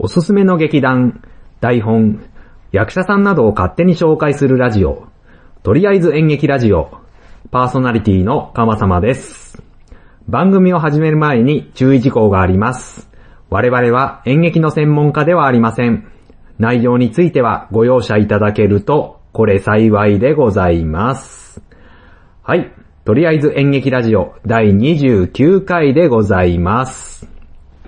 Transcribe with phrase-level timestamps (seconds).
[0.00, 1.24] おすすめの劇団、
[1.60, 2.24] 台本、
[2.70, 5.08] 役者さんなどを勝手に紹介するラジオ、
[5.64, 7.00] とりあえず演劇ラジオ、
[7.50, 9.60] パーソナリティのかまさまです。
[10.28, 13.10] 番組を始める前に注意事項があります。
[13.50, 16.06] 我々は演劇の専門家ではありません。
[16.60, 21.60] 内容についてはご容赦いただけると、これ幸いでございます。
[22.44, 22.72] はい。
[23.04, 27.27] とりあえず演劇ラジオ第29回でございます。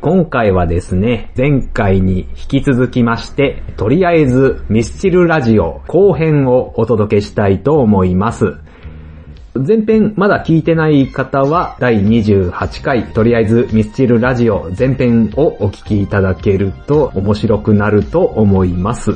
[0.01, 8.57] 今回はですね、前回に引き続きまして、とりあえずミスチルラジオ後編をお届けしたいと思います。
[9.55, 19.11] 前編まだ聞いてない方は第28回とりあえずミスチルラジオ前編をお聞きいただけると面白くなると思います。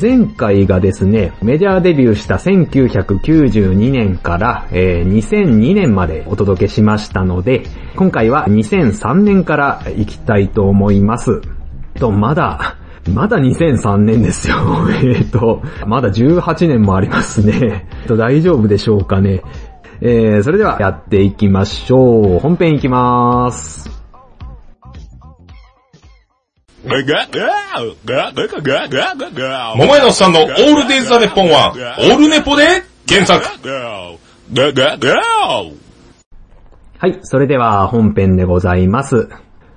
[0.00, 7.64] 前回がですね、メジャーデビューした1992年から、えー2002年までお届けしましたので、
[7.96, 11.42] 今回は2003年から行きたいと思います。
[11.98, 12.76] と、まだ、
[13.08, 14.56] まだ2003年ですよ。
[15.02, 17.86] えっと、まだ18年もありますね。
[18.06, 19.42] と大丈夫でしょうかね。
[20.00, 22.38] えー、それではやっていきましょう。
[22.38, 23.99] 本編いきまーす。
[29.76, 33.46] 桃屋のおっさんのオールデイズ・ザ・ネッポンは、オールネポで検索。
[36.98, 39.28] はい、それでは本編でございます。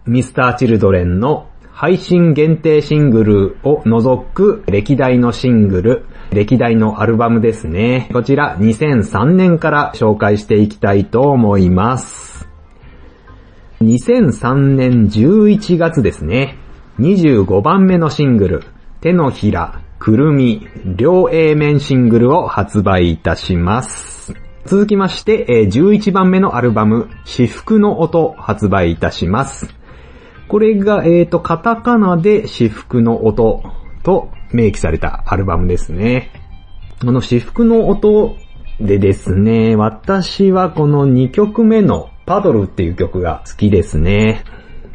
[0.05, 8.09] ミスターチルドレンの配信限定シングルを除く歴代のシングル、歴代のアルバムですね。
[8.13, 12.47] こちら2003年から紹介していきたいと思います。
[13.81, 16.62] 2003年11月ですね。
[16.99, 18.63] 25番目のシングル、
[19.01, 24.33] 手のひら、くるみ、両 A 面シングルを発売いたします。
[24.65, 29.73] 続きまして、11番目のアルバム、至福の音発売いたします。
[30.47, 33.63] これが、えーと、カタカナで至福の音
[34.03, 36.31] と明記されたアルバムですね。
[37.01, 38.37] この至福の音
[38.79, 44.43] でですね、私はこの2曲目のパドルっていう曲が好きですね。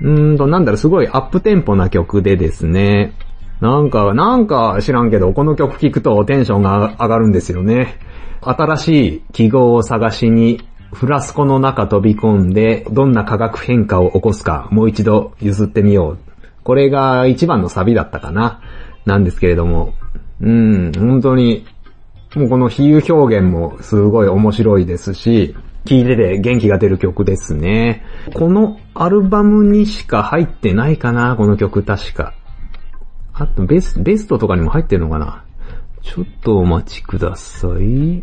[0.01, 3.13] うんと、なんだろ、すごいアップテンポな曲でですね。
[3.61, 7.99] なんか、なんか知らんけど、この曲聴くとテンションが上がるんですよね。
[8.41, 10.61] 新しい記号を探しに、
[10.93, 16.19] フラスコの中飛び込んで、どんな化学変化を起こすか、もう一度譲ってみよう。
[16.63, 18.61] これが一番のサビだったかな。
[19.05, 19.95] なんですけれども。
[20.41, 21.67] うん、本当に、
[22.37, 25.57] もうこの比喩表現もすごい面白いですし、
[25.89, 28.05] 聴いてて元気が出る曲ですね。
[28.35, 32.35] このアルバムにしか入ってないかな、この曲確か。
[33.33, 35.45] あとベスベストとかにも入ってるのかな
[36.03, 38.23] ちょっとお待ちください。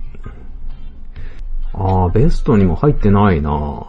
[1.74, 3.88] あー、ベストにも入ってないな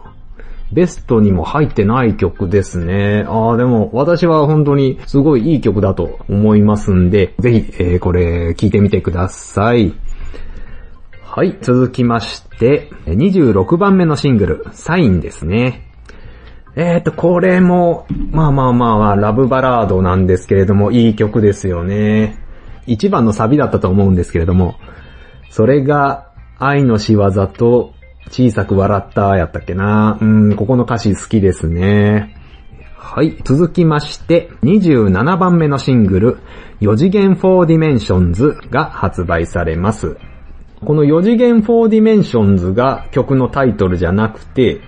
[0.73, 3.25] ベストにも入ってない曲ですね。
[3.27, 9.93] あー、でも私は本当にすごいいい曲だと思いますんで、ぜひ、えーこれ聴いてみてください。
[11.29, 15.83] はい、続きまして、26番目のシングル、サインですね。
[16.75, 22.39] えーと、これも、まあまあまあ、ラブバラードなんですけれども、いい曲ですよね。
[22.87, 24.75] 一番のサビだったと思うんですけれども、
[25.51, 27.93] それが、愛の仕業と、
[28.29, 30.17] 小さく笑ったやったっけな。
[30.19, 32.35] うん、ここの歌詞好きですね。
[32.95, 33.37] はい。
[33.43, 36.37] 続きまして、27番目のシングル、
[36.81, 40.17] 4次元4 Dimensions が発売されます。
[40.85, 44.79] この4次元4 Dimensions が曲のタイトルじゃなくて、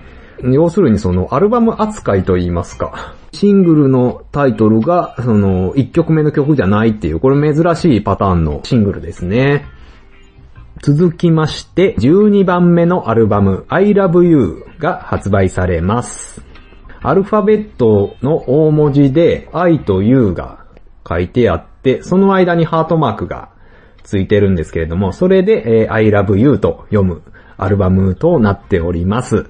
[0.44, 3.16] 要するにそのアルバム扱いと言いますか。
[3.32, 9.66] シングルのタイトルがその1曲目の曲じゃないっていう、これ珍しいパターンのシングルですね。
[10.82, 16.42] 続きまして、12番目のアルバム I Love You が発売されます。
[17.02, 20.66] アルファベットの大文字で I と U が
[21.08, 23.50] 書いてあって、その間にハートマークが
[24.10, 27.22] ついてるんですけれども、それで、えー I Love You と読む
[27.58, 29.46] アルバムとなっております。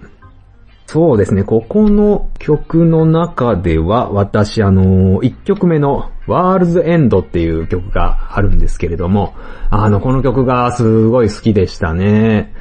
[0.86, 9.34] そうですね、ここの曲の中では、私あの、1曲目の World's End っていう曲があるんですけれども、
[9.70, 12.54] あの、この曲がすごい好きでしたね。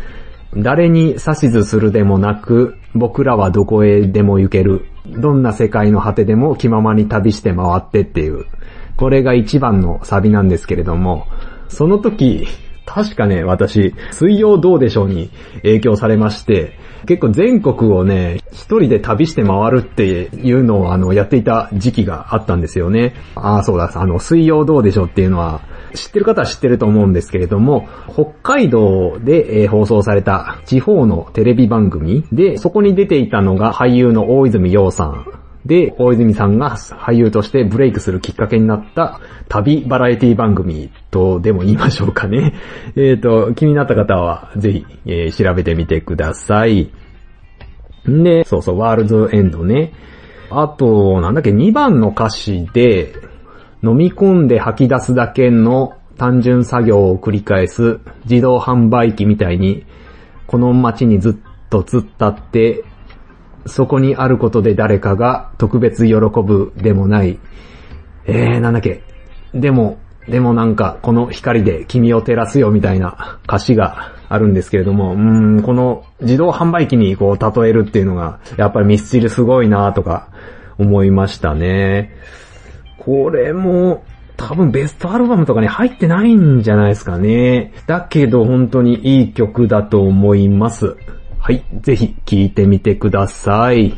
[0.57, 4.85] 誰に指図するでもなく、僕らはどこへでも行ける。
[5.07, 8.45] どんな世界の果てでも気ままに旅して回ってっていう。
[8.99, 11.27] これが一番のサビなんですけれども、
[11.69, 12.47] その時、
[12.89, 15.31] 確かね、私、水曜どうでしょうに
[15.63, 16.73] 影響されまして、
[17.07, 23.15] 結構全国をね、一人で旅して回るっていうのをあの、やっていた時期があったんですよね。
[23.35, 25.61] ああ、そうだ、あの、水曜どうでしょうっていうのは、
[25.95, 35.27] 知ってる方は知ってると思うんですけれども、北海道で、放送された地方のテレビ番組で、そこに出ていたのが俳優の大泉洋さん
[35.67, 42.55] で、大泉さんが俳優としてブレイクするきっかけになった旅バラエティ番組とでも言いましょうかね。
[42.97, 46.91] えっ、と、気になった方はぜひ、えー、調べてみてください。
[48.07, 49.93] で、そうそう、ワールドエンドね。
[50.51, 53.13] あと、なんだっけ、2番の歌詞で、
[53.83, 59.85] 飲み込んで吐き出すだけの単純作業を繰り返す自動販売機みたいに、
[60.47, 61.35] この街にずっ
[61.71, 62.85] と突っ立って、
[63.67, 67.39] そこにあることで誰かが特別喜ぶでもない。
[68.27, 69.03] えー、なんだっけ。
[69.55, 80.29] でも、でもなんか、この光で君を照らすよみたいな歌詞があるんですけれども、うん、この自動販売機にこう例えるっていうのが、やっぱりミスチルすごいなとか
[80.79, 82.15] 思いましたね。
[82.99, 84.05] これも、
[84.37, 87.73] 多分ベストアルバムとかに入ってないんじゃないですかね。
[87.87, 90.97] だけど本当にいい曲だと思います。
[91.49, 93.95] はい、ぜひ聴いてみてください。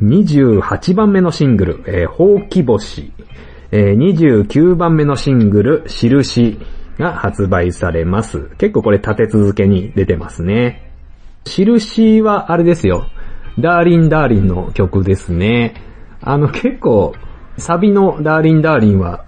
[0.00, 3.12] 28番目のシングル、えー、ほうき星。
[3.70, 6.58] えー、29番目のシングル、印
[6.98, 8.48] が発売されます。
[8.56, 10.90] 結構これ立て続けに出てますね。
[11.44, 13.08] 印はあれですよ。
[13.58, 15.74] ダーリンダーリンの曲ですね。
[16.22, 17.12] あの結構、
[17.58, 19.26] サビのダーリンダーリンは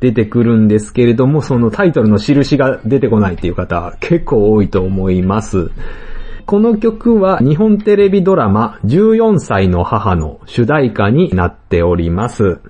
[0.00, 5.70] 出てくるんですけれども、そのタイトルの印が出てこないっていう方結構多いと思います。
[6.46, 12.60] この曲は日本テレビドラマ14歳の母の主題歌になっております。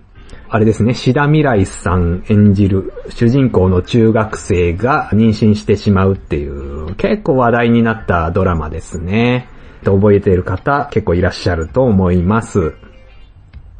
[0.48, 9.48] あれですね、シダミライさん演じる主人公の中学生が妊娠してしまうっていう結構話題になったドラマですね。
[9.84, 12.74] 覚えている方結構いらっしゃると思います。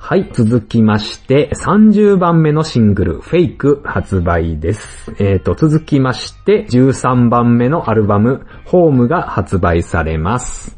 [0.06, 5.15] はい、続きまして、30番目のシングル、フェイク発売です。
[5.19, 10.77] えーと、続きまして、13番目のアルバム、ホームが発売されます。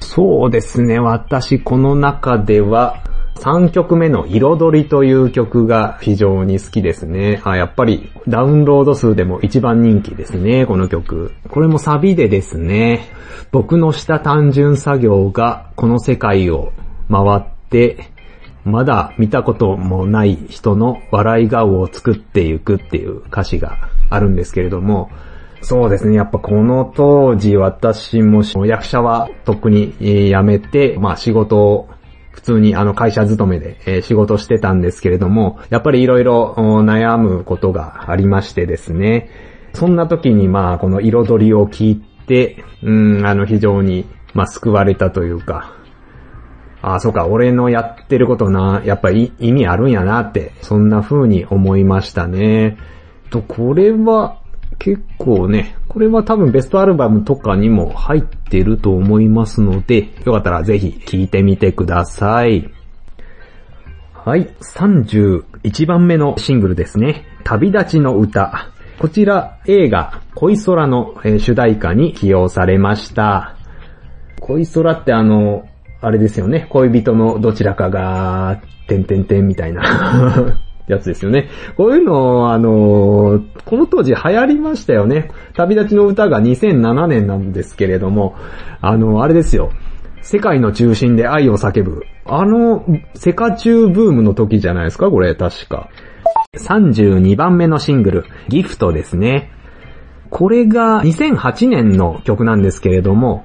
[0.00, 3.02] そうですね、私この中では、
[3.34, 7.42] 3曲目の彩りという曲が非常に好きですね。
[7.44, 11.32] あ、やっぱりダウンロード数でも一番人気ですね、この曲。
[11.50, 13.10] これもサビでですね、
[13.52, 16.72] 僕のした単純作業がこの世界を
[17.10, 18.08] 回って、
[18.68, 25.10] まだ見たこともない人の笑い顔を作っていくっていう歌詞があるんですけれども、
[25.60, 26.14] そうですね。
[26.14, 31.88] やっぱこの当時私も役者はとっくに辞めて、まあ仕事を
[32.30, 39.30] 普通にあの会社勤めで仕事してたんですけれども、やっぱり色々悩むことがありましてですね。
[39.74, 45.74] そんな時にまあこの彩りを聞いて、うん、あの非常にまあ救われたというか、
[46.80, 52.76] ああ、そうか、俺のやってることな、やっぱり意味あるんやなって、そんな風に思いましたね。
[53.30, 54.38] と、これは、
[54.78, 62.70] 結構ね、これは多分ベストアルバムとかにも入ってると思いますので、よかったらぜひ聴いてみてください。
[64.12, 67.24] はい、31番目のシングルですね。
[67.44, 68.68] 旅立ちの歌。
[68.98, 73.56] こちら映画恋空の主題歌に起用されました。
[74.40, 75.66] 恋空ってあの、
[76.00, 79.82] あれですよね、恋人のどちらかが、てんてんてんみたいな
[80.86, 81.48] やつですよね。
[81.76, 85.30] こういうの、あの、この当時流行りましたよね。
[85.54, 88.34] 旅立ちの歌が2007年なんですけれども、
[88.80, 89.70] あの、あれですよ。
[90.22, 92.02] 世界の中心で愛を叫ぶ。
[92.24, 95.10] あの、セカチューブームの時じゃないですか？
[95.10, 95.88] これ、確か。
[96.56, 99.50] 32番目のシングル、ギフトですね。
[100.30, 103.44] これが2008年の曲なんですけれども、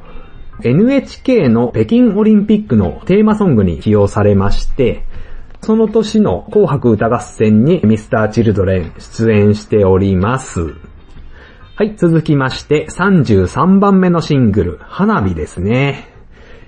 [0.62, 5.04] NHK の北京オリンピックのテーマソングに起用されまして、
[5.62, 10.76] その年の紅白歌合戦にミスターチルドレン出演しております。
[11.76, 16.10] はい、続きまして33番目のシングル、花火ですね。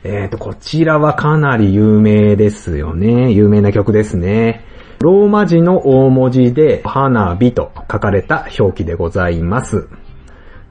[0.03, 3.31] えーと、こちらはかなり有名ですよね。
[3.31, 4.65] 有名な曲ですね。
[4.99, 9.87] ローマ字の大文字で花火と書かれた表記でございます。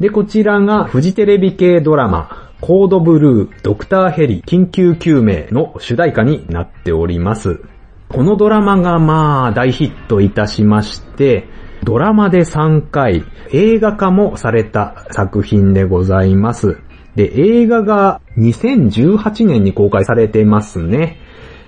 [0.00, 7.60] で、こちらがフジテレビ系ドラマ、コードブルー、ドクターヘリ、緊急救命の主題歌になっております。
[8.08, 11.48] このドラマがまあ大ヒットいたしまして、
[11.82, 16.78] ドラマで3回映画化もされた作品でございます。
[17.16, 21.18] で、映画が2018年に公開されてますね。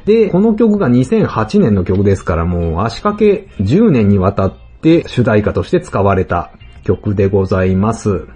[0.06, 6.52] で、この曲が2008年の曲ですからもう足掛け10年にわたって主題歌として使われた
[6.84, 8.28] 曲でございます。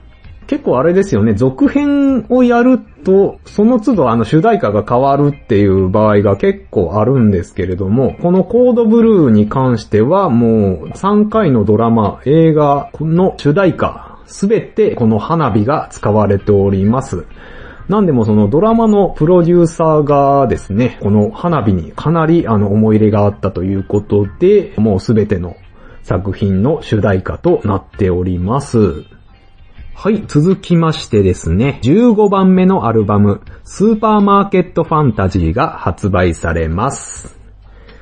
[0.50, 17.26] 結構あれですよね、続編をやると、その都度あの主題歌が変わるっていう場合が結構あるんですけれども、このコードブルーに関してはもう3回のドラマ、映画の主題歌、すべてこの花火が使われております。
[17.88, 25.54] なんでもそのドラマのプロデューサーがですね、この花火にかなりあの思い入れがあったということで、もうすべての
[26.02, 29.19] 作品の主題歌となっております。
[30.02, 37.38] はい、続きましてですね、15番目のアルバム、スーパーマーケットファンタジーが発売されます。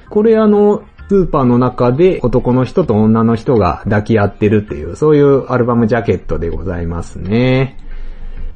[0.09, 7.77] これあの、スーパーの中で男の人と女の人が抱き合ってるっていう、そういうアルバムジャケットでございますね。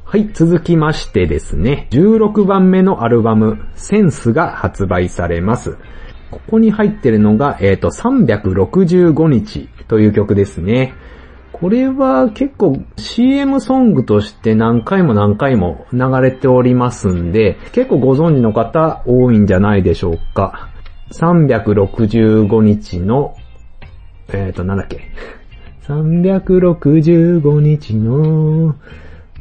[0.05, 5.75] はい、続きましてですね、16番目のアルバム、センスが発売されます。
[6.31, 10.93] ここに入ってるのが、えっ、ー、と、365日という曲ですね。
[11.53, 20.69] これは結構 CM ソングとして何回も何回も流れておりますんで、結構ご存知の方多いんじゃないでしょうか。
[21.11, 23.35] 365日の、
[24.29, 25.11] えっ、ー、と、なんだっけ。
[25.83, 28.75] 365日の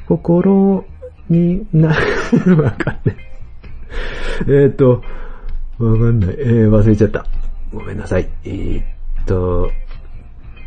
[0.07, 0.85] 心
[1.31, 1.95] にな、わ
[2.73, 3.16] かんない。
[4.49, 5.02] えっ、と、
[5.78, 6.37] わかんない。
[6.38, 7.25] えー、忘れちゃった。
[7.73, 8.28] ごめんなさい。
[8.45, 8.85] えー、っ
[9.25, 9.71] と、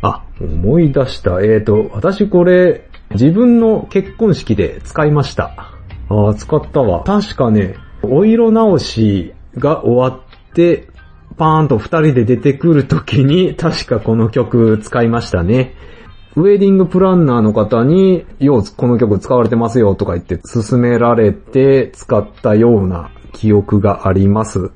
[0.06, 1.40] あ、思い出した。
[1.40, 5.72] えーと、私これ、自分の結婚式で使いました。
[6.08, 7.02] ああ、使ったわ。
[7.04, 10.88] 確かね、お色直しが終わって、
[11.36, 15.74] パーンと二人で出てくるときに、確かこの曲使いましたね。
[16.36, 24.70] ウェディングプランナーの方に、ようこの曲使われてますよとか言って勧められて使ったような記憶があります。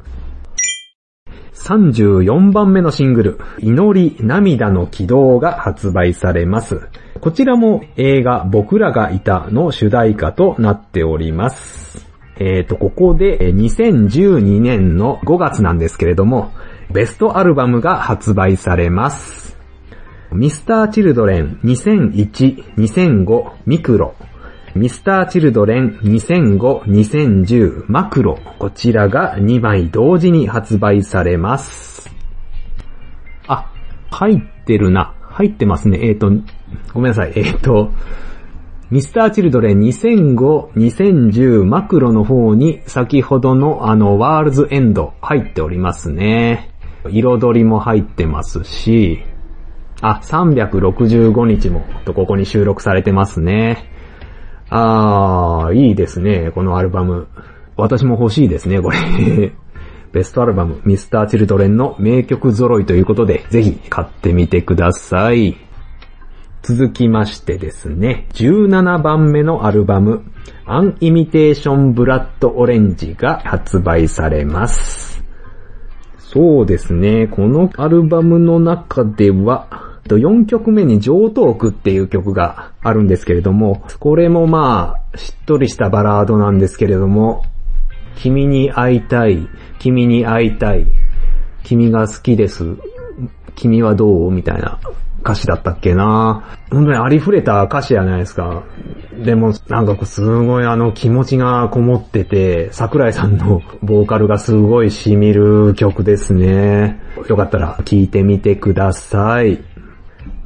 [1.61, 6.81] 34番目のシングル、祈り涙の軌道が発売されます。
[7.21, 12.09] こちらも映画僕らがいたの主題歌となっております。
[12.37, 16.51] えっ、ー、と、ここで2012年の5月なんですけれども、
[16.91, 19.59] ベストアルバムが発売されます。
[20.33, 24.15] ミスターチルドレン2001、2005ミクロ
[24.77, 28.39] ミスターチルドレン2005-2010マクロ。
[28.61, 32.09] こちらが2枚同時に発売されます。
[33.49, 33.73] あ、
[34.11, 35.15] 入ってるな。
[35.23, 35.99] 入ってますね。
[36.03, 36.31] えっ、ー、と、
[36.95, 37.33] ごめんなさい。
[37.35, 37.91] えっ、ー、と、
[38.91, 46.71] ミスターチルドレン2005-2010マクロの方に先ほどのあのワールズエンド入っておりますね。
[47.09, 49.23] 彩りも入ってますし、
[50.01, 53.91] あ、365日もとここに収録されてますね。
[54.71, 57.27] あー、いいですね、このアルバム。
[57.77, 58.99] 私も欲しいですね、これ。
[60.13, 65.57] ベストアルバム、ミスターチルドレンの名曲揃いということで、ぜひ買ってみてください。
[66.63, 70.23] 続きましてですね、17番目のアルバム、
[70.67, 75.25] アンイミテーションブラッドオレンジが発売されます。
[76.19, 87.45] そうですね、このアルバムの中では、と、4曲目に上等句っていう曲があるんですけれども、これもまあ、しっとりしたバラードなんですけれども、
[88.17, 89.49] 君に会いたい、
[89.79, 90.87] 君に会いたい、
[91.63, 92.77] 君が好きです、
[93.55, 94.81] 君はどうみたいな
[95.23, 98.65] 歌詞だったっけな本当にありふれた歌詞じゃないですか。
[99.25, 107.01] でも、なんかすごいあの気持ちがこもってて、桜井さんのボーカルがすごい染みる曲ですね。
[107.29, 109.70] よかったら聴いてみてください。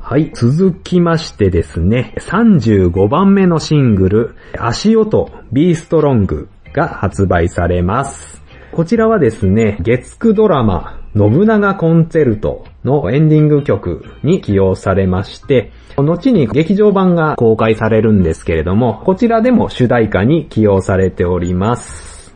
[0.06, 8.42] はい、続きましてですね、35番目のシングル、足音、ビーストロングが発売されます。
[8.70, 22.34] こちらはですね、月9ドラマ、信長コンチェルトのエンディング曲に起用されまして、後に劇場版が公開されるんですけれども、こちらでも主題歌に起用されております。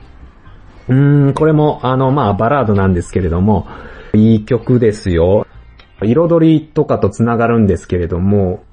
[0.88, 3.66] うーん、これもあの、まあ、バラードなんですけれども、
[4.14, 5.46] いい曲ですよ。
[6.02, 8.64] 彩りとかと繋がるんですけれども、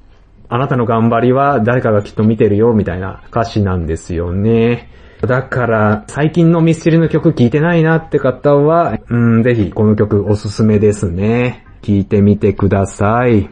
[0.48, 4.90] あなたの頑張りは誰かがきっと見てるよみたいな歌詞なんですよね。
[5.22, 11.66] だから、最近のミスチルの曲聴いてないなって方は、うん、ぜひこの曲おすすめですね。
[11.82, 13.50] 聴いてみてください。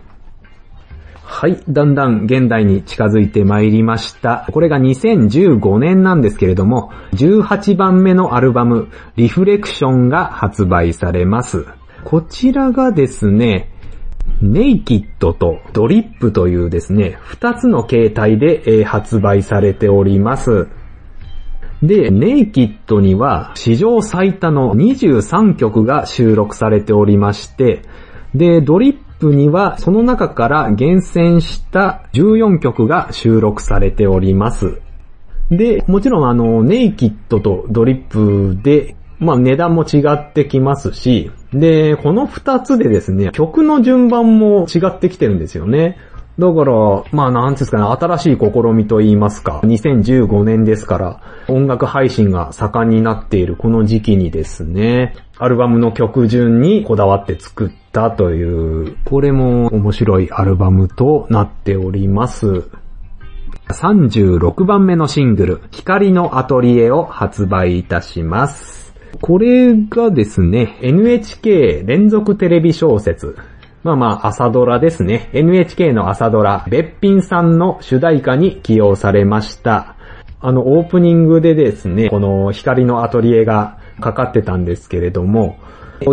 [1.24, 4.46] はい、だんだん現代に近づいてまいりました。
[4.52, 11.66] これが2015年なんですけれども、18番目のアルバム、リフレクションが発売されます。
[12.04, 13.70] こちらがですね、
[14.42, 20.68] ネイキッドとドリップというですね、二つの形態で発売されております。
[21.82, 27.82] で、ネイキッドには史上最多の23曲が収録されておりまして、
[28.34, 34.82] で、ドリップにはその中から厳選した14曲が収録されております。
[35.52, 45.98] で、もちろんあの、ネイキッドとドリップでまあ値段も違ってきますし、で、この二つでですね、曲の順番も違ってきてるんですよね。
[46.40, 62.64] だから、まあなんていうんですかね、新しい試みと言いますか、2015年ですから、音楽配信が盛んになっているこの時期にですね、アルバムの曲順にこだわって作ったという、これも面白いアルバムとなっております。
[63.70, 68.83] 36番目のシングル、光のアトリエを発売いたします。
[69.22, 73.38] これがですね、NHK 連続テレビ小説、
[73.84, 75.30] まあまあ朝ドラですね。
[75.34, 79.96] NHK の朝ドラ、べっぴんさんの主題歌に起用されました。
[80.40, 85.58] あの、オープニングでですね、この光のアトリエがかかってたんですけれども、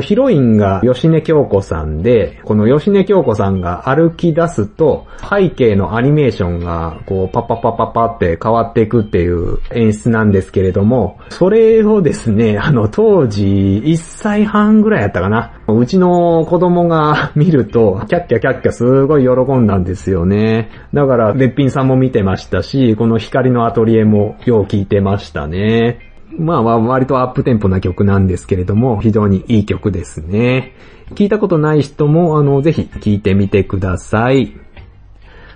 [0.01, 15.61] ヒロインが吉根京子さんで、この吉根京子さんが歩き出すと、背景のアニメーションが、こう、パッパッパッパッパって変わっていくっていう演出なんですけれども、それをですね、あの、当時、1歳半ぐらいやったかな。
[15.67, 20.71] うちの子供が見ると、キャッキャキャッキャすごい喜んだんですよね。
[20.93, 26.10] だから、べっぴんさんも見てましたし、この光のアトリエもよう聞いてましたね。
[26.39, 30.75] まあ、割とアップテンポな曲なんですけれども、非常にいい曲ですね。
[31.15, 34.55] 聞いたことない人も、あの、ぜひ聞いてみてください。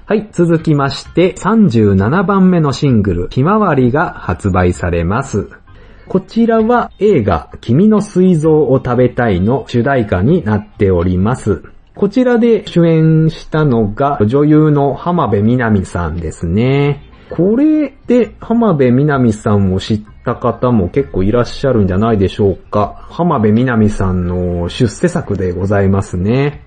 [0.07, 5.49] はい、続きまして、37番目のシングル、ひまわりが発売されます。
[6.09, 11.62] こちらは映画、君の膵臓を食べたいの主題歌になっております。
[11.95, 17.13] こちらで主演したのが女優の浜辺美波さんですね。
[17.31, 23.07] これで浜辺美波さんを知った方も結構いらっしゃるんじゃないでしょうか。
[23.11, 26.64] 浜辺美波さんの出世作でございますね。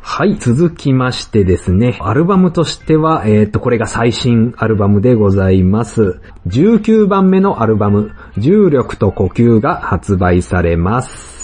[0.00, 6.20] はい、続きましてですね、アルバムとしては、えっ、と、これが最新アルバムでございます。
[6.46, 11.35] 19番目のアルバム、重力と呼吸が発売されます。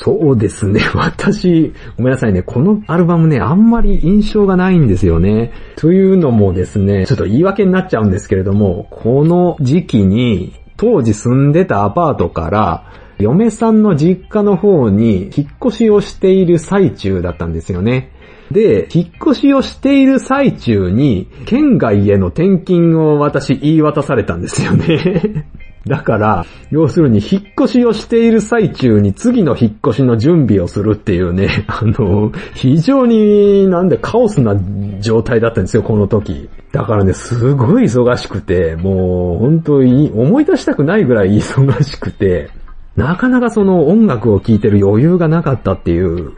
[0.00, 0.80] そうですね。
[0.94, 2.42] 私、ごめんなさいね。
[2.42, 5.50] このアルバムね、あんまり印象がないんですよね。
[5.74, 12.84] というのもですね、ちょっと言い訳になっちゃうんですけれども、この時期に、当時住んでたアパートから、
[13.18, 18.12] 嫁さんの実家の方に引っ越しをしている最中だったんですよね。
[18.52, 25.44] で、引っ越しをしている最中に、県外への転勤を私言い渡されたんですよね。
[25.88, 34.54] だから、要するに引っ越しをしている最中に次の引っ越しの準備をするっていうね、 あの、非常になんでカオスな
[35.00, 36.48] 状態だったんですよ、この時。
[36.72, 42.50] だからね、すごい忙しくて、もう本当に思い出したくないぐらい 忙しくて、
[42.94, 46.32] なかなかその音楽を聴いてる余裕がなかったっていう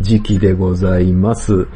[0.00, 1.66] 時期でございます。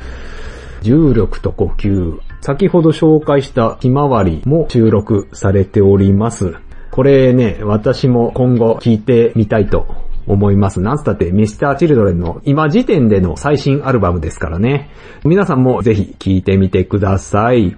[0.82, 2.18] 重力と呼吸。
[2.40, 6.54] 先ほど紹介したひまわりも収録されております。
[6.90, 9.86] これね、私も今後聴いてみたいと
[10.26, 10.80] 思います。
[10.80, 14.90] なんつったってミスターチルドレンの今時点での最新アルバムですからね。
[15.24, 17.76] 皆さんもぜひ聴いてみてください。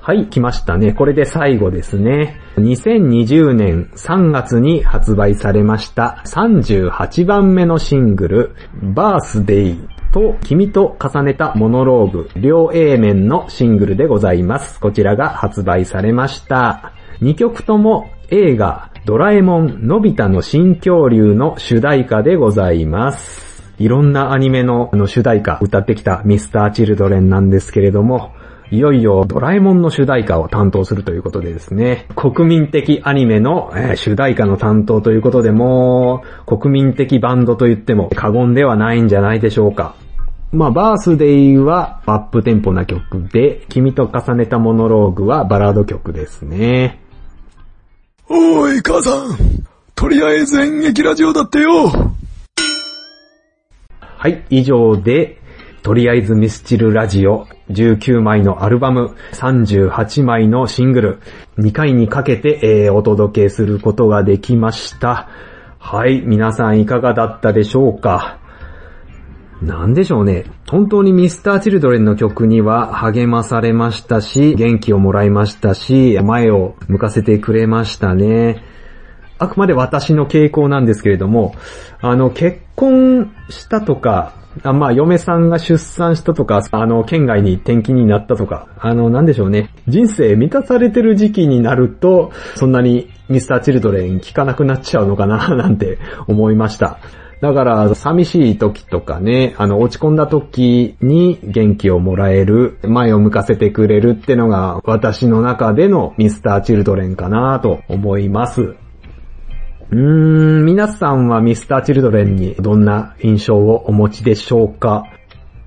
[0.00, 0.94] はい、来ましたね。
[0.94, 2.40] これで最後ですね。
[2.56, 8.54] 2020年3月に発売されました38番目のシングル、
[8.94, 14.80] バースデイと君と重ねたモノローグ、両 A 面のシングルでございます。
[14.80, 16.94] こちらが発売されました。
[17.20, 23.72] 2曲とも映画、ドラえもんのび太の新恐竜の主題歌でございます。
[23.78, 28.34] いろんなアニメの主題歌歌ってきたミスターチルドレンなんですけれども、
[28.70, 39.94] いよいよドラえもんの主題歌を担当するということでですね、国民的アニメの、えー主題歌の担当ということでもう、国民的バンドと言っても過言ではないんじゃないでしょうか。
[40.52, 47.07] まあ、バースデイはアップテンポな曲で、君と重ねたモノローグはバラード曲ですね。
[48.30, 49.38] おーい、母さん。
[49.94, 51.90] とりあえず演劇ラジオだってよ。
[54.00, 55.38] はい、以上で、
[55.82, 61.20] とりあえずミスチルラジオ、19枚のアルバム、38枚のシングル、
[61.58, 65.28] 2回にかけて、えーお届けすることができました。
[65.78, 68.37] はい、皆さんいかがだったでしょうか？
[69.62, 70.44] なんでしょうね。
[70.68, 78.62] 本当にミスターチルドレンの曲には励まされましたし、元気をもらいましたし、前を向かせてくれましたね。
[79.38, 81.54] あくまで私の傾向なんですけれども、
[82.00, 89.70] あの、結婚したとか、あまあ、嫁さんが出産したとか、あの、県外に転勤になったとか、あの、なんでしょうね。
[89.86, 96.98] 人生満たされてる時期になると、そんなにミスターチルドレン聞かなくなっちゃうのかな、なんて思いました。
[97.40, 108.74] だから、寂しい時とかね、あの、落ち込んだ時に元気をもらえる、前を向かせてくれるってのが、私の中でのミスターチルドレンかなと思います。
[109.90, 115.04] うーん、皆さんはミスターチルドレンにどんな印象をお持ちでしょうか？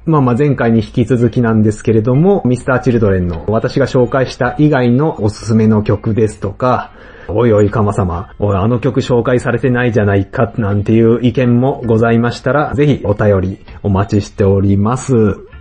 [0.06, 6.92] まあまあ前回に引き続きなんですけれども、ミスターチルドレンの私が紹介した以外のおすすめの曲ですとか、
[7.28, 15.52] おいおいかま様、おいあの曲紹介されてないじゃないか、なんていう意見もございましたら、ぜひお便りお待ちしております。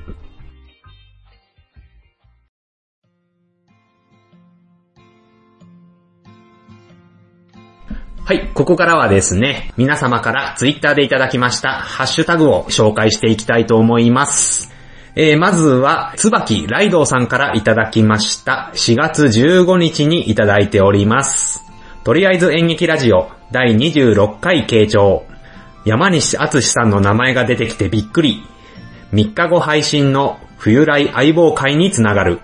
[8.31, 14.70] はい、ここからはですね、皆様からツイッターでいただきましたハッシュタグを紹介していきたいと思います。
[15.16, 18.70] えー、まずは、つばきライドさんからいただきました。
[18.75, 21.64] 4月15日にいただいております。
[22.05, 25.25] とりあえず演劇ラジオ第26回傾聴。
[25.85, 28.42] 山西敦さんの名前が出てきてびっくり。
[29.12, 32.40] 3日後配信の冬来相棒会につながる。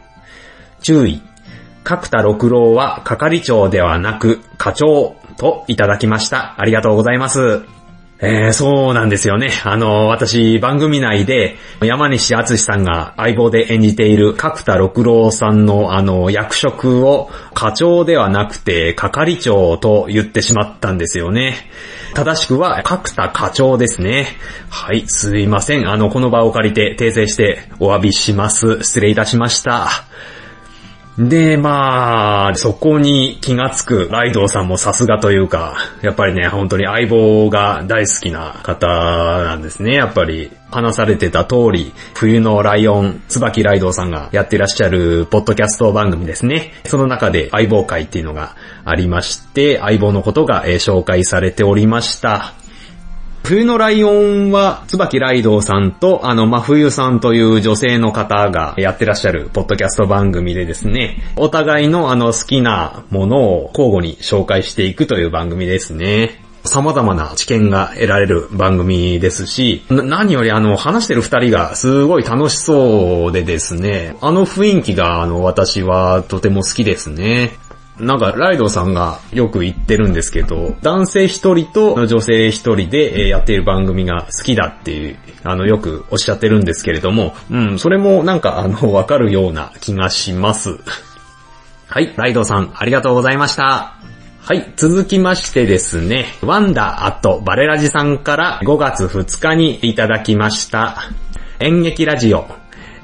[0.82, 1.22] 注意。
[1.84, 6.60] 角田六郎は係長ではなく課長といただきました。
[6.60, 7.75] ありがとうございます。
[8.18, 9.50] えー、そうなんですよね。
[9.64, 21.56] あの、私、番組内で、山西敦さんが相棒で演じている角田六郎さんのあの、役職を課長ではなくて係長と言ってしまったんですよね。
[22.14, 24.28] 正しくは角田課長ですね。
[24.70, 25.86] はい、すいません。
[25.86, 28.78] あの、この場を借りて訂正してお詫びします。
[28.82, 29.90] 失礼いたしました。
[31.18, 40.50] で、まあ、そこに気がつくライドウさんもさすがというか、やっぱりね、本当に相棒が大好きな方なんですね、やっぱり。
[40.70, 46.72] 話されてた通り、冬のライオン、椿ライドウさんがやってらっしゃるポッドキャスト番組ですね。
[46.84, 52.52] その中で相棒会っていうのがありまして、相棒のことがえ紹介されておりました。
[53.46, 66.42] 冬のライオンは、椿ライドウさんと、あの、真冬さんという女性の方がやってらっしゃるポッドキャスト番組でですね、お互いのあの好きなものを交互に紹介していくという番組ですね。
[66.64, 77.52] 様々な知見が得られる番組ですし、何よりあの、話してる二人がすごい楽しそうでですね、あの雰囲気があの、私はとても好きですね。
[77.98, 90.78] なんか、ライドさんがよく言ってるんですけど、男性一人と女性一人でやっている番組が好きだっていう、あの、よくおっしゃってるんですけれども、うん、それもなんか、あの、わかるような気がします。
[91.88, 93.94] はい、ライドさん、ありがとうございました。
[94.42, 100.98] はい、続きましてですね、ワンダーアットバレラジさんから5月2日にいただきました。
[101.60, 102.46] 演劇ラジオ、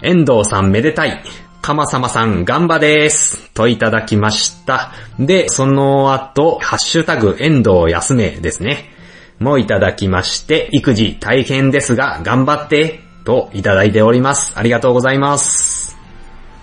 [0.02, 1.22] 遠藤さんめでたい。
[1.62, 3.48] かまさまさん、ガンバです。
[3.54, 4.90] といただきました。
[5.20, 8.90] で、その後、ハッシュタグ、遠藤休めですね。
[9.38, 14.54] もいただきまして、育児大変ですが、頑張って、といただいております。
[14.56, 15.96] ありがとうございます。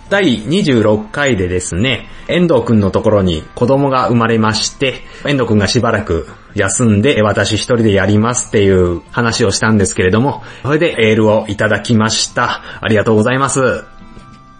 [0.10, 12.62] 第26回でですね、遠藤くんのところに子供が生まれまして、遠藤くんがしばらく休んで、私一人でやりますっていう話をしたんですけれども、それでエールをいただきました。
[12.82, 13.86] ありがとうございます。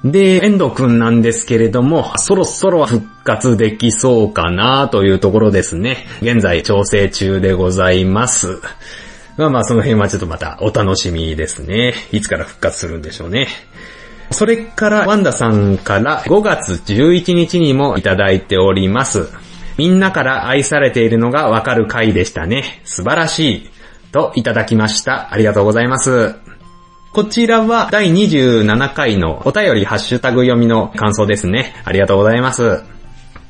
[0.04, 6.06] で、遠藤くんなんですけれども、そろそろ復活できそうかなというところですね。
[6.22, 8.62] 現在調整中でございます。
[9.38, 11.94] まあまあその辺はちょっとまたお楽しみですね。
[12.12, 13.48] いつから復活するんでしょうね。
[14.32, 19.28] それから、ワンダさんから5月11日にもいただいております。
[19.78, 22.82] みんなから愛されているのがわかる回でしたね。
[22.84, 23.70] 素晴らしい。
[24.12, 25.32] といただきました。
[25.32, 26.36] ありがとうございます。
[27.12, 31.74] こちらは第27回のお便りハッシュタグ読みの感想ですね。
[31.84, 32.84] ありがとうございます。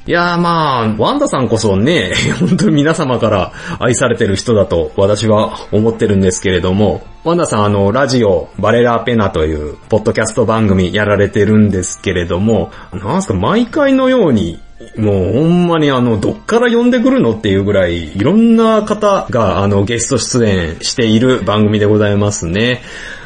[0.08, 14.60] いやーまあ、ワンダさんこそね、 本当に皆様から愛されてる人だと私は思ってるんですけれども、ワンダさんあの、ラジオ、バレラーペナという、ポッドキャスト番組やられてるんですけれども、なんすか、毎回のように、
[14.96, 22.82] もうほんまにあの、どっから呼んでくるのっていうぐらい、いろんな方があの、ゲスト出演している番組でございますね。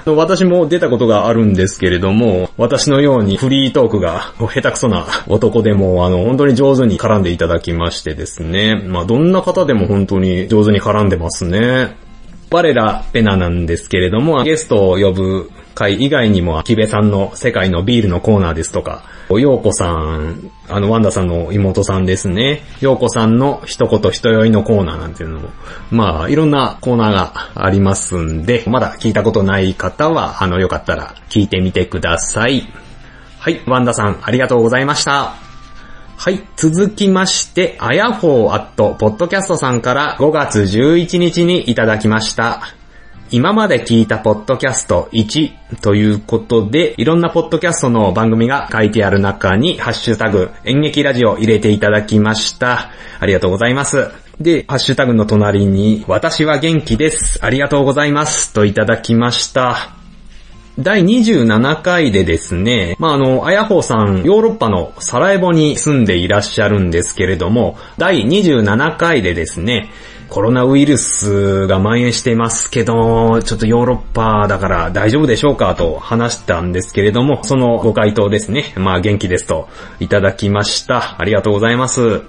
[0.05, 8.83] 私も出たことがあるんですけれども、私のようにフリートークが下手くそな男でも、あの、本当に上手に絡んでいただきましてですね。
[8.85, 11.95] まあ、どんな方でも本当に上手に絡んでますね。
[12.51, 22.61] 我らペナなんですけれども、ゲストを呼ぶ回以外にも、木部さんの世界のビールのコーナーですとか、ようこさん、あの、ワンダさんの妹さんですね。
[22.81, 25.49] ようこさんの一言一酔いのコーナーなんていうのも、
[25.91, 32.67] まあ、いろんなコーナーがありますんで、まだ聞いたことない方は、あの、よかったら聞いてみてください。
[33.39, 35.35] はい、ワンダさん、ありがとうございました。
[36.15, 36.41] はい。
[36.55, 42.61] 続きまして、あやほーアット、ポッドキャストさんから5月11日にいただきました。
[43.33, 52.91] 今まで聞いたポッドキャスト1ということで、いろんなポッドキャストの番組が書いてある中に、ハッシュタグ、演劇ラジオ入れていただきました。
[53.19, 54.11] ありがとうございます。
[54.39, 57.39] で、ハッシュタグの隣に、私は元気です。
[57.43, 58.53] ありがとうございます。
[58.53, 59.95] といただきました。
[60.77, 69.89] 第27回でですね、まあ、あの、あやほうさん、ヨーロッパのサラエボに住んでいらっしゃるんですけれども、第27回でですね、
[70.33, 78.73] コロナウイルスが蔓延していますけど、ちょっとヨーロッパだから大丈夫でしょうかと話したんですけれども、そのご回答ですね。
[78.75, 79.69] まあ元気ですと
[79.99, 81.21] いただきました。
[81.21, 82.23] ありがとうございます。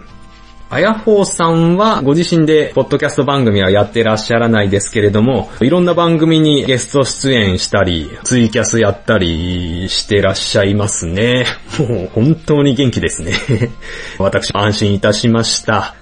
[0.69, 11.47] あやほうさんはご自身でポッドキャスト番組はやってらっしゃらないですけれども、いろんな番組にゲスト出演したり、ツイキャスやったりしてらっしゃいますね。
[11.79, 13.33] もう本当に元気ですね。
[14.21, 15.95] 私安心いたしました。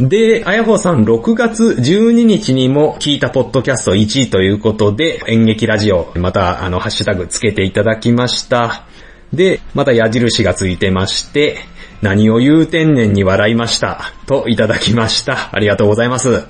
[0.00, 8.84] で、あやほさん6月12日にも聞いたポッドキャスト1位ということで、演劇ラジオ、またあのハッシュタグつけていただきました。
[9.32, 11.58] で、また矢印がついてまして、
[12.00, 14.12] 何を言う天然に笑いました。
[14.26, 15.50] といただきました。
[15.52, 16.44] ありがとうございます。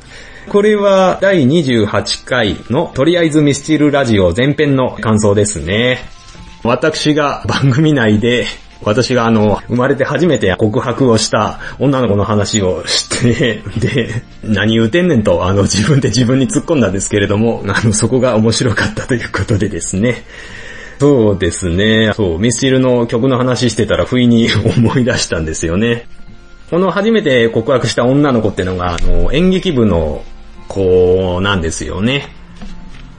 [0.51, 6.01] これは第28回のとりあえずミスチルラジオ前編の感想ですね。
[6.65, 8.45] 私が番組内で
[8.83, 20.25] 私があの、生まれて初めて告白をした女の子の話をして、 で、何言うてんねんと、あの、自分で自分に突っ込んだんですけれども、あの、そこが面白かったということでですね。
[21.01, 22.13] そうですね。
[22.15, 26.07] そう、ミスチルの曲の話してたら不意に 思い出したんですよね。
[26.71, 30.23] この初めて告白した女の子ってのが、あの、演劇部の
[30.69, 32.29] 子なんですよね。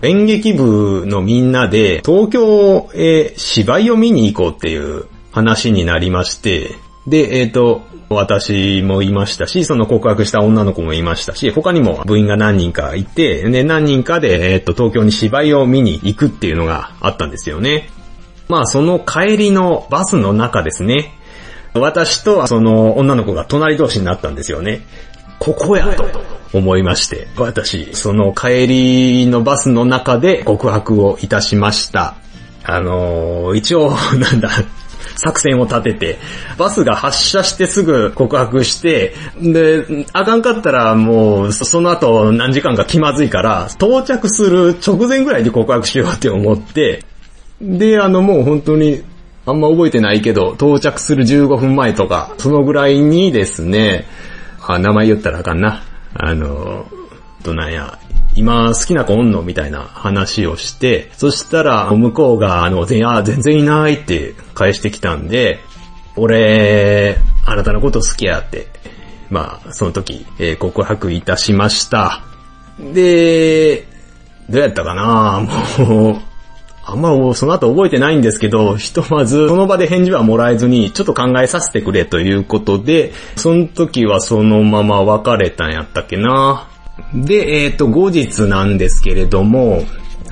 [0.01, 6.75] 演劇部のみんなで東京へ芝居を見に行こうっていう話になりまして、
[7.07, 17.89] で、えっ、ー、と、私もいましたし、その告白した女の子もいましたし、他にも部員が何人かいて、で、何人かで、えっ、ー、と、東京に芝居を見に行くっていうのがあったんですよね。
[18.47, 21.13] まあ、その帰りのバスの中ですね。
[21.73, 24.81] 私とその女の子が隣同士になったんですよね。
[25.37, 26.05] ここやと
[26.53, 32.15] 思いまして、私、その帰りのバスの中で告白をいたしました。
[32.63, 34.49] あのー、一応、なんだ、
[35.19, 36.17] 作戦を立てて、
[36.57, 47.03] バスが発車してすぐ告白して、で、あかんかったらもう、その後何時間か気まずいから、到着する直前ぐらいに告白しようって思って、
[47.61, 49.03] で、あのもう本当に、
[49.45, 54.05] あんま覚えてないけど、到着する15分前とか、そのぐらいにですね、
[54.61, 55.81] あ、名前言ったらあかんな。
[56.13, 56.85] あの、
[57.43, 57.97] どなんや、
[58.39, 65.59] 今好きな子おんのみたいな話をして、そしたら向こうがあの、全然いないって返してきたんで、
[66.15, 68.67] 俺、あなたのこと好きやって、
[69.29, 72.23] まあ、その時、えー、告白いたしました。
[72.79, 73.85] で、
[74.49, 75.45] どうやったかな
[75.77, 76.21] もう、
[76.85, 86.68] あんまその後覚えてないんですけど、ひとまずその場で返事はもらえずに、ちょっと考えさせてくれということで、その時はそのまま別れたんやったっけな
[87.13, 89.83] で、えっ、ー、と、後日なんですけれども、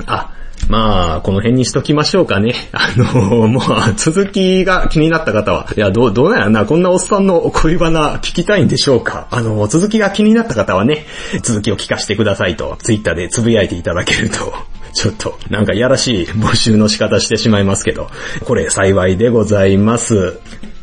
[0.06, 0.34] あ、
[0.70, 2.54] まあ、この辺にしときましょうかね。
[2.74, 3.64] あの、もう、
[3.96, 9.28] 続きが気になった方は、いや、どう、どうなんやな、こんなおっさんの恋バナ聞きたいんでしょうか。
[9.32, 11.06] あの、続きが気になった方はね、
[11.42, 14.54] 続きを聞かせてくださいと、ツイッターでつぶやいていただけると、
[14.94, 18.10] ちょっと、なんかやらしい募集の仕方してしまいますけど、
[18.44, 20.40] これ幸いでございます。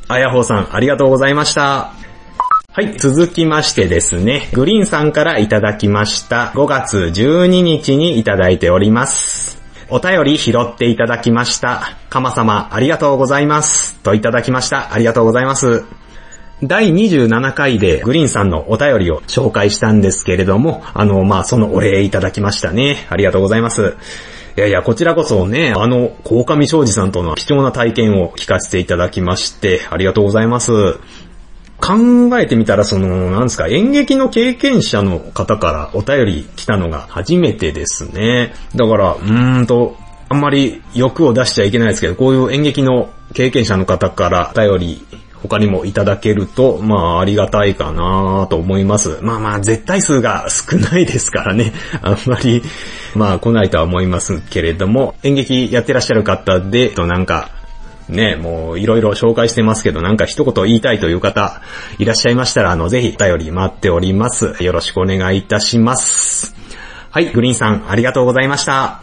[0.08, 2.03] あやほうさん、ありがとうございました。
[2.76, 6.50] はい、続きましてですね、グリーンさんからいただきました。
[6.56, 9.62] 5月12日にいただいております。
[9.90, 11.96] お便り拾っていただきました。
[12.10, 13.94] かま様、ありがとうございます。
[14.00, 14.92] といただきました。
[14.92, 15.84] ありがとうございます。
[16.64, 23.06] 第27回でグリーンさんのお便りを紹介したんですけれども、あの、まあ、そのお礼いただきましたね。
[23.08, 23.94] ありがとうございます。
[24.56, 30.98] いやいや、こちらこそね、あの、鴻上昌司さんとの貴重な体験を聞かせていただきまして、ありがとうございます。
[31.84, 38.54] 考えてみたら、その、なんですか、演劇の経験者の方からお便り来たのが初めてですね。
[38.74, 39.96] だから、うーんと、
[40.30, 45.06] あんまり欲を出しちゃいけないですけど、こういう演劇の経験者の方からお便り
[45.42, 49.18] 他にもいただけると、まあありがたいかなと思います。
[49.20, 51.74] まあまあ絶対数が少ないですからね。
[52.00, 52.62] あんまり、
[53.14, 57.50] まあ来ないとは思いますけれども、演劇やってらっしゃる方で、となんか、
[58.08, 61.62] ね、もういろいろ紹介してますけど、なんか一言言いたいという方
[61.98, 64.54] いらっしゃいましたら、あの、ぜひお便り待っております。
[64.62, 66.54] よろしくお願いいたします。
[67.10, 69.02] はい、グリーンさん、ありがとうございました。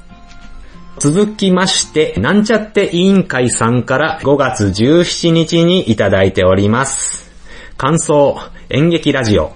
[1.00, 7.32] 続きまして、なんちゃって委員会さんから5月17日にいただいております。
[7.78, 8.38] 感想、
[8.70, 9.54] 演劇ラジオ。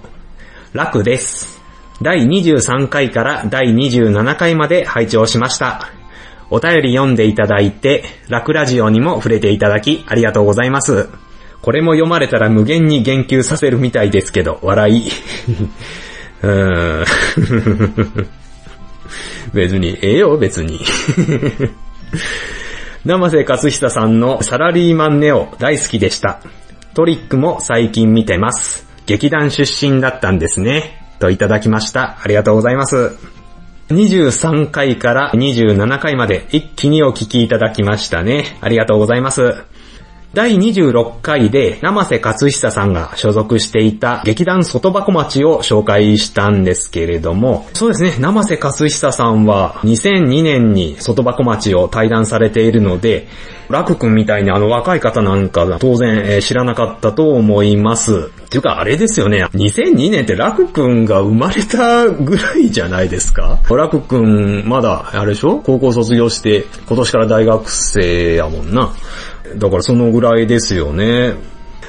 [0.72, 1.62] 楽です。
[2.02, 5.95] 第23回から第27回まで拝聴しました。
[6.50, 11.08] お便り読んでいただいて、ラクラジオにも触れていただき、ありがとうございます。
[11.62, 15.10] これも読まれたら無限に言及させるみたいですけど、笑い。
[16.42, 17.04] うーん
[19.52, 20.80] 別に、ええよ、別に。
[23.04, 26.40] 生瀬勝久さんのサラリーマンネオ大好きでした。
[26.94, 28.86] トリックも最近見てます。
[29.06, 31.02] 劇団出身だったんですね。
[31.18, 32.18] といただきました。
[32.22, 33.35] ありがとうございます。
[33.88, 38.58] 23回から27回まで一気にお聞きいただきましたね。
[38.60, 39.64] ありがとうございます。
[40.34, 53.28] 第26回で生瀬勝久さんが所属していた劇団外箱町を紹介したんですけれども、そうですね、生瀬勝久さんは2002年に外箱町を退団されているので、
[53.70, 58.28] 楽くんみたいにあの若い方なんか当然、知らなかったと思います。
[58.50, 63.58] ていうかあれですよね、2002年って楽くんが生まれたぐらいじゃないですか？
[63.70, 65.60] 楽くんまだあれでしょ？
[65.64, 68.92] 高校卒業して今年から大学生やもんな。
[69.56, 71.34] だからそのぐらいですよね。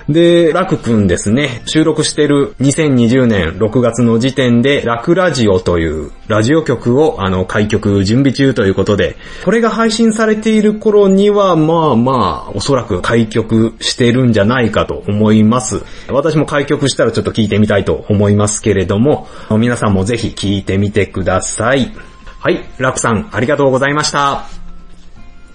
[0.09, 15.83] で、ラクくんですね、収録してる2020年6月の時点で、ラクラジオというラジオ局をあの開局準備中ということで、これが配信されている頃には、まあまあ、おそらく開局してるんじゃないかと思います。
[16.07, 21.93] 私も開局したらちょっと聞いてみたいと思いますけれども、皆さんもぜひ聞いてみてください。
[22.39, 24.66] はい、ラクさん、ありがとうございました。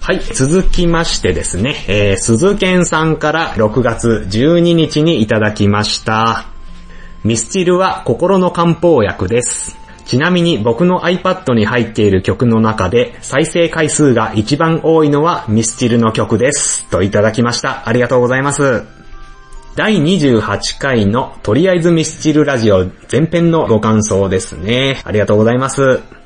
[0.03, 6.47] はい、続きましてですね、えー、鈴健さんから6月12日にいただきました。
[7.23, 9.79] ミスチルは心の漢方薬です。
[10.05, 16.85] ちなみに僕の iPad に入っている曲の中で再生回数が一番多いのはミスチルの曲です。
[16.91, 17.89] といただきました。
[17.89, 18.83] ありがとうございます。
[19.77, 25.01] 第28回のとりあえずミスチルラジオ前編のご感想ですね。
[25.05, 26.22] ありがとうございます。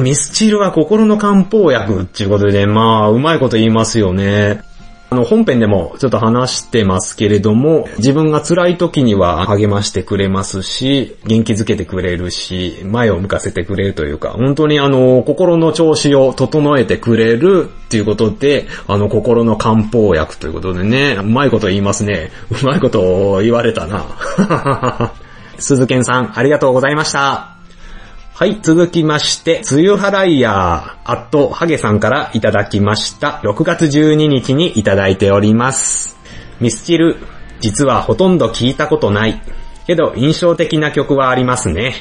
[0.00, 4.62] ミスチルは心の漢方薬っていうことで、まあ、うまいこと言いますよね。
[5.08, 22.32] あの、本編でもちょっと話してますけれども、自分が辛い時には励ましてくれますし、元気づけてくれるし、前を向かせてくれるというか、本当にあの、心の調子を整えてくれるっていうことで、あの、心の漢方薬ということでね、うまいこと言いますね。
[22.50, 25.12] うまいこと言われたな。
[25.58, 27.55] 鈴健さん、ありがとうございました。
[28.38, 33.40] はい、続きまして、梅雨払いやー、あっと、ハゲさんからいただきました。
[33.42, 36.18] 6月12日にいただいております。
[36.60, 37.16] ミスチル、
[37.60, 39.40] 実はほとんど聞いたことない。
[39.86, 41.94] けど、印象的な曲はありますね。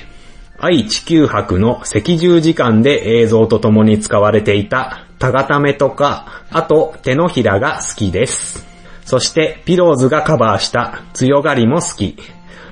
[0.60, 8.68] 愛地球博の赤十時間で映像と共に使われていた、タガタメとか、あと、手のひらが好きです。
[9.06, 12.18] そして、ピローズがカバーした、強がりも好き。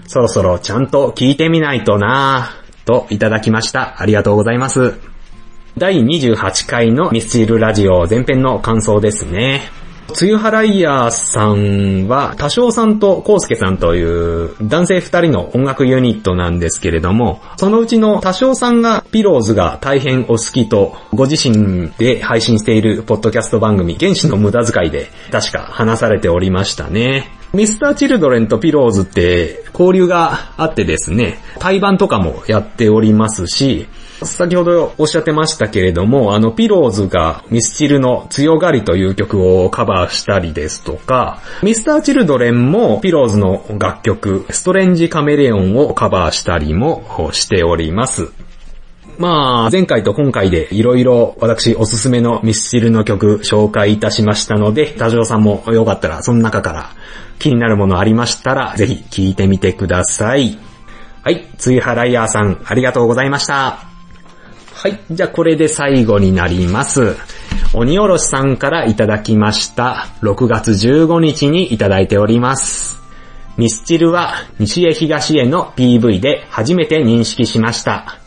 [0.06, 2.63] そろそろちゃんと聞いてみないとなぁ。
[2.86, 4.02] といただきました。
[4.02, 4.94] ありがとうございます。
[5.78, 9.62] 第28回のミスチルラジオ前編の感想ですね。
[10.22, 27.43] 梅雨払いヤーさんは、多少さんとコウスケさんという男性二人の音楽ユニットなんですけれども、そのうちの多少さんがピローズが大変お好きと、ご自身で配信しているポッドキャスト番組、原始の無駄遣いで確か話されておりましたね。
[27.54, 33.88] ミスターチルドレンとピローズって交流があってですね、対バンとかもやっておりますし、
[34.24, 48.32] 先ほどおっしゃってましたけれども、あの、ピローズがミスチルの強がりという曲をカバーしたりですとか、ミスターチルドレンもピローズの楽曲、ストレンジカメレオンをカバーしたりもしております。
[49.18, 56.90] まあ、前回と今回でいろいろ私おすすめのミスチルの曲紹介いたしましたので、田城さんもよかったらその中から
[57.40, 60.58] 気になるものありましたら、ぜひ聞いてみてください。
[61.24, 63.78] はい、ツイハライヤーさん、ありがとうございました。
[64.74, 67.16] はい、じゃあこれで最後になります。
[67.74, 70.08] 鬼おろしさんからいただきました。
[70.22, 73.00] 6月15日にいただいております。
[73.58, 78.23] ミスチルは西へ東への PV で初めて認識しました。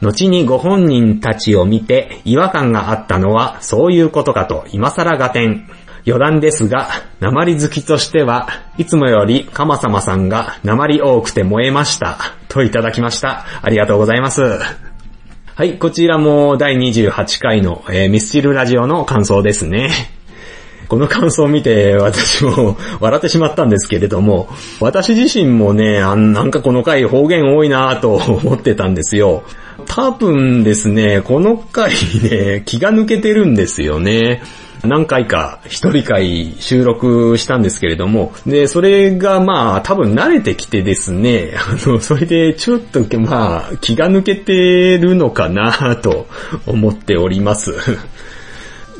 [0.00, 5.68] 後にご本人たちを見て違和感があったのはそういうことかと今更合点。
[6.08, 8.48] 余談ですが、鉛好きとしては
[8.78, 12.18] いつもよりカマサマさんが鉛多くて燃えました。
[12.48, 13.44] といただきました。
[13.60, 14.42] ありがとうございます。
[15.56, 20.15] はい、こちらも第28回の、えーミスチルラジオの感想ですね。
[20.88, 24.48] この感想を見て私も笑ってしまったんですけれども、
[24.80, 29.44] 私自身もね、あなんかこの回方言多いなと思ってたんですよ。
[29.86, 34.42] 多分ですね、この回ね、気が抜けてるんですよね。
[34.84, 46.26] 何回か一人会収録したんですけれども、で、それがまあ多分慣れてきてですね、あの、それでちょっとまあ気が抜けてるのかなと
[46.66, 47.74] 思っております。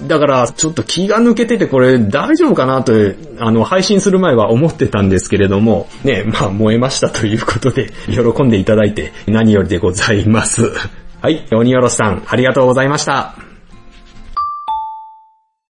[0.03, 2.93] だから、ちょっと気が抜けててこれ大丈夫かなと、
[3.39, 10.71] あの、配信する前は思ってたんですけれども、ね、 まあ燃えましたということで、喜んでいただいて何よりでございます。
[11.23, 13.35] はい、鬼おろしさん、ありがとうございました。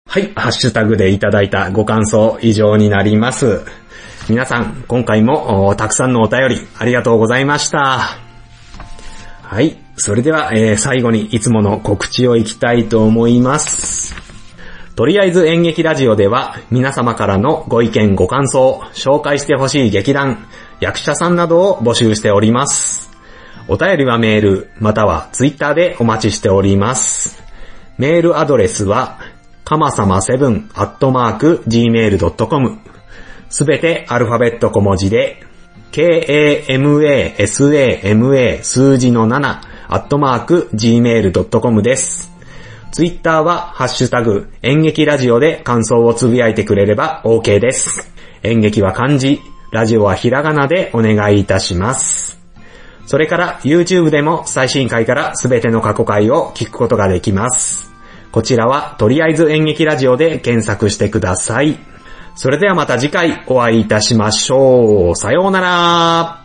[0.08, 3.62] はい、ハッシュタグでいただいたご感想以上になります。
[4.30, 8.00] 皆さん、今回もたくさんのお便りありがとうございました。
[9.42, 14.16] はい、それでは、えー最後にいつもの告知をいきたいと思います。
[14.96, 20.48] とりあえず演劇ラジオでは皆様からのご意見ご感想、紹介してほしい劇団、
[20.80, 23.12] 役者さんなどを募集しております。
[23.68, 27.42] お便りはメール、またはツイッターでお待ちしております。
[27.98, 29.20] メールアドレスは、
[29.64, 32.80] かまさま7アットマーク gmail.com
[33.50, 35.44] すべてアルファベット小文字で、
[35.92, 36.64] k-a-m-a-s-a-m-a
[38.64, 42.32] 数字の7アットマーク gmail.com です。
[42.92, 48.12] ツイッターは、ハッシュタグ、演劇ラジオで感想をつぶやいてくれれば OK です。
[48.44, 52.40] 演劇は漢字、ラジオはひらがなでお願いいたします。
[53.06, 57.92] それから YouTube でも最新回からすべての過去回を聞くことができます。
[58.32, 61.78] こちらはとりあえず演劇ラジオで検索してください。
[62.36, 65.16] それではまた次回お会いいたしましょう。
[65.16, 66.43] さようなら。